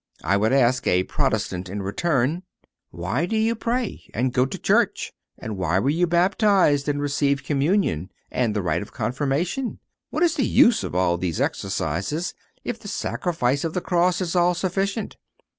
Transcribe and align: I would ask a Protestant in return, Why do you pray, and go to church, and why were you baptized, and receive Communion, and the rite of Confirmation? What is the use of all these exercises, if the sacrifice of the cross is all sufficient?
I 0.23 0.35
would 0.35 0.51
ask 0.51 0.87
a 0.87 1.03
Protestant 1.03 1.69
in 1.69 1.83
return, 1.83 2.41
Why 2.89 3.27
do 3.27 3.37
you 3.37 3.53
pray, 3.53 4.01
and 4.15 4.33
go 4.33 4.47
to 4.47 4.57
church, 4.57 5.13
and 5.37 5.57
why 5.57 5.77
were 5.77 5.91
you 5.91 6.07
baptized, 6.07 6.89
and 6.89 6.99
receive 6.99 7.43
Communion, 7.43 8.09
and 8.31 8.55
the 8.55 8.63
rite 8.63 8.81
of 8.81 8.93
Confirmation? 8.93 9.77
What 10.09 10.23
is 10.23 10.33
the 10.37 10.43
use 10.47 10.83
of 10.83 10.95
all 10.95 11.19
these 11.19 11.39
exercises, 11.39 12.33
if 12.63 12.79
the 12.79 12.87
sacrifice 12.87 13.63
of 13.63 13.75
the 13.75 13.79
cross 13.81 14.21
is 14.21 14.35
all 14.35 14.55
sufficient? 14.55 15.17